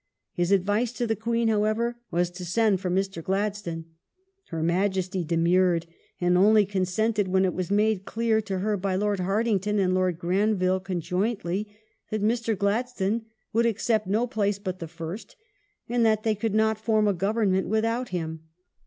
^ 0.01 0.03
His 0.33 0.51
advice 0.51 0.91
to 0.93 1.05
the 1.05 1.15
Queen, 1.15 1.47
however, 1.47 1.95
was 2.09 2.31
to 2.31 2.43
send 2.43 2.81
for 2.81 2.89
Mr. 2.89 3.23
Gladstone. 3.23 3.85
Her 4.47 4.63
Majesty 4.63 5.23
demun 5.23 5.75
ed, 5.77 5.85
and 6.19 6.35
only 6.39 6.65
consented 6.65 7.27
when 7.27 7.45
it 7.45 7.53
was 7.53 7.69
made 7.69 8.03
cleai 8.03 8.43
to 8.45 8.57
her 8.61 8.77
by 8.77 8.95
Lord 8.95 9.19
Hartington 9.19 9.77
and 9.77 9.93
Lord 9.93 10.17
Granville 10.17 10.79
conjointly 10.79 11.67
that 12.09 12.23
Mr. 12.23 12.57
Gladstone 12.57 13.27
would 13.53 13.67
accept 13.67 14.07
no 14.07 14.25
place 14.25 14.57
but 14.57 14.79
the 14.79 14.87
first, 14.87 15.35
and 15.87 16.03
that 16.03 16.23
they 16.23 16.33
could 16.33 16.55
not 16.55 16.79
form 16.79 17.07
a 17.07 17.13
Government 17.13 17.67
without 17.67 18.09
him. 18.09 18.45